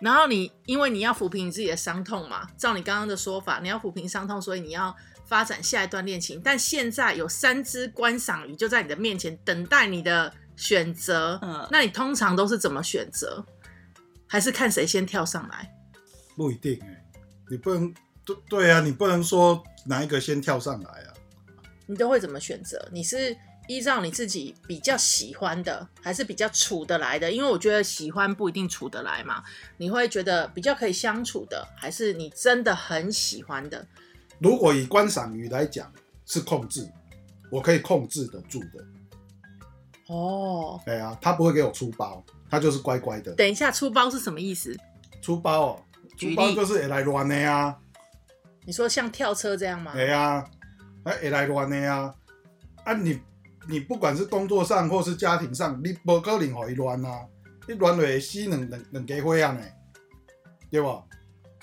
[0.00, 4.94] 然后你因为你要抚平你自己的伤痛嘛，照你刚刚的说法，你要抚平伤痛，所以你要
[5.26, 6.40] 发展下一段恋情。
[6.42, 13.44] 但现在有三只观赏鱼就在你的面前等待你的选择，嗯那你通常都是怎么选择？
[14.26, 15.70] 还是看谁先跳上来？
[16.36, 17.04] 不一定哎、
[17.50, 17.94] 你不能
[18.24, 21.14] 对对啊，你不能说哪一个先跳上来啊。
[21.86, 22.88] 你都会怎么选择？
[22.90, 27.30] 你是依照你自己比较喜欢的，还是比较处得来的？
[27.30, 29.42] 因为我觉得喜欢不一定处得来嘛。
[29.78, 33.86] 你会觉得比较可以相处的，还是你真的很喜欢的？
[34.38, 35.90] 如果以观赏鱼来讲，
[36.26, 36.90] 是控制，
[37.50, 38.84] 我可以控制得住的。
[40.08, 44.76] 哦，对啊，他不会给我出包，他就是乖乖的等一下，出包是什么意思？
[45.22, 45.82] 出包哦。
[46.16, 47.76] 出包就是会来乱的啊，
[48.64, 49.92] 你说像跳车这样吗？
[49.94, 50.34] 对啊，
[51.02, 52.14] 啊会来乱的啊。
[52.84, 53.18] 啊你
[53.68, 57.26] 你不管是工作上或是家庭上，你不可能互伊乱啊，
[57.66, 59.62] 你乱就会死两两两家伙样呢，
[60.70, 61.02] 对吧？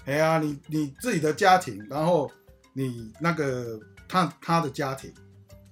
[0.06, 2.30] 哎呀、你你自己的家庭，然后
[2.74, 5.14] 你那个他他的家庭，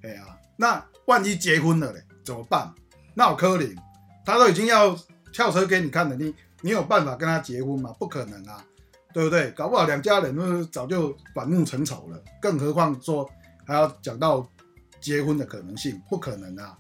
[0.04, 0.24] 哎呀、
[0.56, 2.72] 那万一结婚了嘞，怎么办？
[3.16, 3.76] 那有可能，
[4.24, 4.96] 他都已经要
[5.34, 7.92] 跳车给你看了，你你有办法跟他结婚吗？
[8.00, 8.64] 不可能啊，
[9.12, 9.50] 对不对？
[9.52, 13.28] 搞不好两家人都早就反目成仇了，更何况说
[13.66, 14.48] 还要讲到
[15.00, 16.78] 结婚的可能性，不可能啊，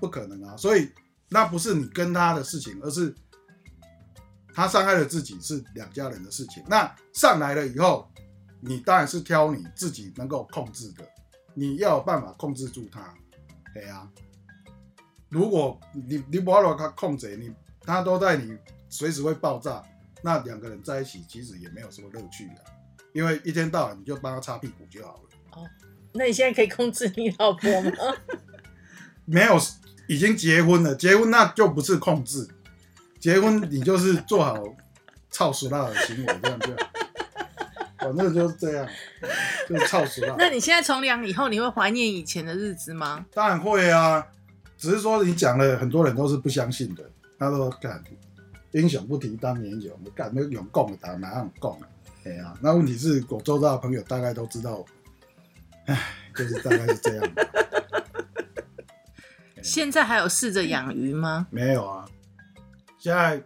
[0.00, 0.56] 不可能啊！
[0.56, 0.90] 所以
[1.28, 3.14] 那不是你跟他的事情，而是
[4.54, 6.62] 他伤害了自己是两家人的事情。
[6.66, 8.10] 那上来了以后，
[8.60, 11.08] 你当然是挑你自己能够控制的，
[11.54, 13.14] 你要有办法控制住他。
[13.72, 14.10] 对啊，
[15.28, 18.56] 如果你你不要他控制你，他都在你
[18.88, 19.82] 随时会爆炸，
[20.22, 22.58] 那两个人在一起其实也没有什么乐趣啊，
[23.12, 25.20] 因为一天到晚你就帮他擦屁股就好了。
[26.18, 27.92] 那你现在可以控制你老婆吗？
[29.24, 29.56] 没有，
[30.08, 32.48] 已经结婚了，结婚那就不是控制，
[33.20, 34.62] 结婚你就是做好
[35.30, 36.78] 操死辣的行为，这样这样，
[37.98, 38.88] 反正就是这样，
[39.68, 40.34] 就是操死辣。
[40.38, 43.24] 那你现在从良以后，你会怀念以前的日子吗？
[43.32, 44.26] 当然会啊，
[44.76, 47.08] 只是说你讲了，很多人都是不相信的，
[47.38, 48.02] 他说干
[48.72, 51.88] 英雄不提当年勇，干那勇共的打哪样共啊？
[52.24, 54.84] 哎呀、那问题是我周遭的朋友大概都知道，
[55.88, 55.98] 唉，
[56.36, 57.30] 就是大概是这样。
[59.62, 61.46] 现在还有试着养鱼吗？
[61.50, 62.06] 没有啊，
[62.98, 63.42] 现在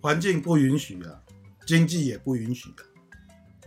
[0.00, 1.20] 环境不允许啊，
[1.66, 2.74] 经济也不允许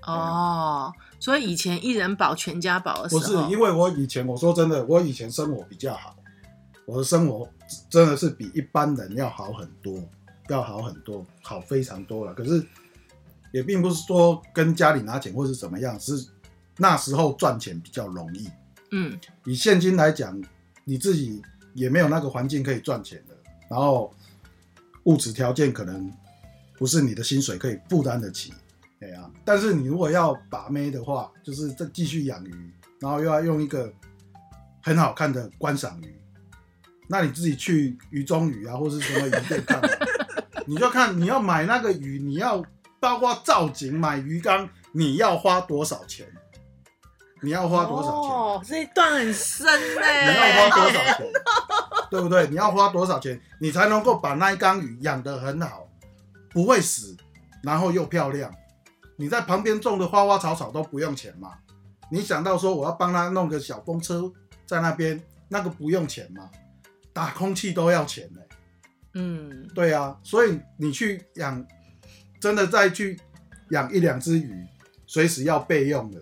[0.01, 0.13] 啊。
[0.13, 6.15] 哦，所以以前一人保全家保的时不，是，因为我以前我说真的，我以前生活比较好，
[6.86, 7.47] 我的生活
[7.89, 9.97] 真的是比一般人要好很多，
[10.49, 12.34] 要好很多，好非常多了。
[12.34, 12.65] 可是
[13.51, 16.13] 也并不是说跟家里拿钱或是怎么样，是
[16.78, 18.49] 那时候赚钱比较容易。
[18.91, 20.41] 嗯，以现金来讲，
[20.86, 21.41] 你自己
[21.73, 23.36] 也没有那个环境可以赚钱的，
[23.69, 24.13] 然后
[25.03, 26.09] 物质条件可能
[26.78, 28.53] 不是你的薪水可以负担得起，
[28.99, 29.30] 对啊。
[29.43, 33.91] 但是你如果要把妹的话，就是再继续养鱼，然后又要用一个
[34.82, 36.15] 很好看的观赏鱼，
[37.07, 39.82] 那你自己去鱼中鱼啊，或是什么鱼店看，
[40.65, 42.63] 你就看你要买那个鱼，你要
[43.01, 46.25] 包括造景、买鱼缸，你要花多少钱？
[47.41, 48.31] 你要花多少钱？
[48.31, 50.01] 哦，这一段很深呢。
[50.29, 51.31] 你要花多少钱？
[52.09, 52.47] 对不对？
[52.47, 55.88] 你要花多少钱，你才能够把那一缸鱼养得很好，
[56.49, 57.15] 不会死，
[57.63, 58.53] 然后又漂亮？
[59.17, 61.53] 你在旁边种的花花草草都不用钱嘛？
[62.09, 64.31] 你想到说我要帮他弄个小风车
[64.65, 66.49] 在那边，那个不用钱嘛？
[67.11, 68.39] 打空气都要钱呢、
[69.15, 71.65] 嗯，对啊，所以你去养，
[72.39, 73.19] 真的再去
[73.71, 74.65] 养一两只鱼，
[75.07, 76.21] 随时要备用的，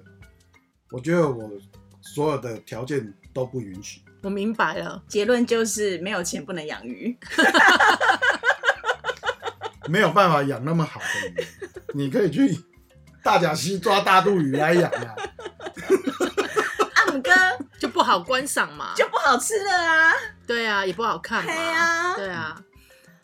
[0.95, 1.51] 我觉得我
[1.99, 4.01] 所有的条件都不允许。
[4.21, 5.03] 我明白了。
[5.09, 7.13] 结论就是没有钱不能养鱼。
[9.89, 11.45] 没有办法养那么好的鱼，
[11.93, 12.57] 你可以去
[13.21, 15.15] 大甲溪抓大肚鱼来养啊。
[16.95, 17.29] 阿姆哥
[17.77, 20.13] 就不好观赏嘛，就不好吃了啊！
[20.47, 22.57] 对啊，也不好看嘛，对啊对啊。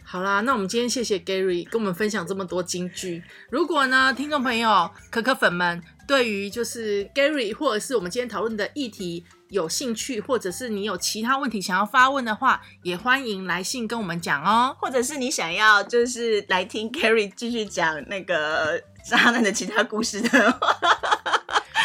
[0.03, 3.23] 好啦，那我们今天谢谢 Gary 跟我们分享这么多金句。
[3.49, 14.75] 如果呢，听众朋友、可可粉们对于就是 Gary 或者是我们今天讨论的议题有兴趣，或者是你有其他问题想要发问的话，也欢迎来信跟我们讲哦。
[14.77, 18.77] 或者是你想要就是来听 Gary 继续讲那个
[19.09, 20.77] 渣男的其他故事的话，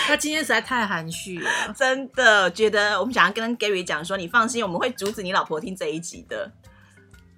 [0.09, 1.49] 他今天实在太含蓄了。
[1.79, 6.51] 真的觉得我们想要跟 Gary 讲说，你放心，我们会阻止你老婆听这一集的。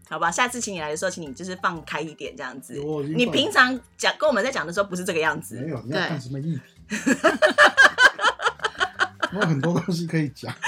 [0.08, 2.72] 好吧，下次请你来的时候，请你就是放开一点，这样子
[3.14, 5.68] 你平常讲跟我们在讲的时候，不是这个样子没子。
[5.68, 6.60] 有，你要对看什么议题？
[9.32, 10.52] 我有很多东西可以讲。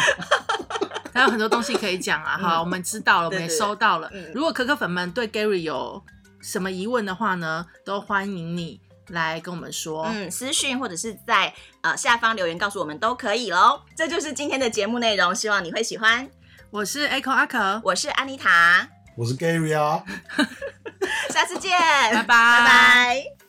[1.12, 2.38] 还有很多东西可以讲啊。
[2.38, 4.30] 好，我们知道了，我们也收到了嗯。
[4.34, 6.02] 如果可可粉们对 Gary 有
[6.40, 10.04] 什么疑问的话呢，都欢迎你来跟我们说。
[10.04, 13.82] 嗯，私讯或者是在呃下方留言告诉我们都可以喽。
[13.96, 16.28] 这就是今天的节目内容，希望你会喜欢。
[16.70, 20.04] 我是 Echo 阿可，我是安妮塔，我是 Gary 啊。
[21.30, 23.39] 下次见，拜拜拜拜。